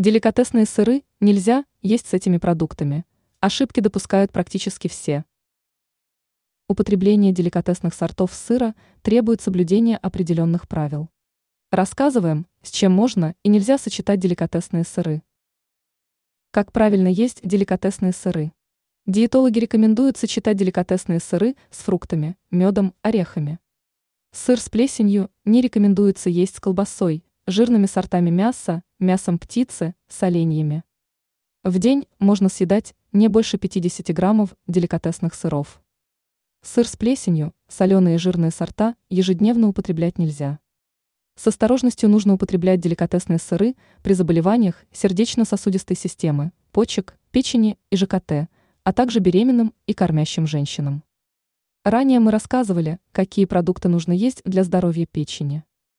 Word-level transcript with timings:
Деликатесные 0.00 0.64
сыры 0.64 1.04
нельзя 1.20 1.66
есть 1.82 2.06
с 2.06 2.14
этими 2.14 2.38
продуктами. 2.38 3.04
Ошибки 3.40 3.80
допускают 3.80 4.32
практически 4.32 4.88
все. 4.88 5.26
Употребление 6.68 7.32
деликатесных 7.32 7.92
сортов 7.92 8.32
сыра 8.32 8.74
требует 9.02 9.42
соблюдения 9.42 9.98
определенных 9.98 10.68
правил. 10.68 11.10
Рассказываем, 11.70 12.46
с 12.62 12.70
чем 12.70 12.92
можно 12.92 13.34
и 13.42 13.50
нельзя 13.50 13.76
сочетать 13.76 14.20
деликатесные 14.20 14.84
сыры. 14.84 15.22
Как 16.50 16.72
правильно 16.72 17.08
есть 17.08 17.46
деликатесные 17.46 18.14
сыры? 18.14 18.52
Диетологи 19.04 19.58
рекомендуют 19.58 20.16
сочетать 20.16 20.56
деликатесные 20.56 21.20
сыры 21.20 21.56
с 21.70 21.76
фруктами, 21.80 22.38
медом, 22.50 22.94
орехами. 23.02 23.58
Сыр 24.32 24.58
с 24.58 24.70
плесенью 24.70 25.30
не 25.44 25.60
рекомендуется 25.60 26.30
есть 26.30 26.56
с 26.56 26.60
колбасой, 26.60 27.22
жирными 27.46 27.86
сортами 27.86 28.30
мяса, 28.30 28.82
мясом 28.98 29.38
птицы, 29.38 29.94
соленьями. 30.08 30.84
В 31.64 31.78
день 31.78 32.06
можно 32.18 32.48
съедать 32.48 32.94
не 33.12 33.28
больше 33.28 33.58
50 33.58 34.14
граммов 34.14 34.54
деликатесных 34.66 35.34
сыров. 35.34 35.82
Сыр 36.62 36.86
с 36.86 36.96
плесенью, 36.96 37.54
соленые 37.68 38.16
и 38.16 38.18
жирные 38.18 38.50
сорта 38.50 38.94
ежедневно 39.08 39.68
употреблять 39.68 40.18
нельзя. 40.18 40.58
С 41.36 41.46
осторожностью 41.46 42.08
нужно 42.08 42.34
употреблять 42.34 42.80
деликатесные 42.80 43.38
сыры 43.38 43.74
при 44.02 44.12
заболеваниях 44.12 44.84
сердечно-сосудистой 44.92 45.96
системы, 45.96 46.52
почек, 46.70 47.16
печени 47.30 47.78
и 47.90 47.96
ЖКТ, 47.96 48.48
а 48.84 48.92
также 48.92 49.20
беременным 49.20 49.72
и 49.86 49.94
кормящим 49.94 50.46
женщинам. 50.46 51.02
Ранее 51.84 52.20
мы 52.20 52.30
рассказывали, 52.30 52.98
какие 53.12 53.46
продукты 53.46 53.88
нужно 53.88 54.12
есть 54.12 54.42
для 54.44 54.64
здоровья 54.64 55.06
печени. 55.06 55.64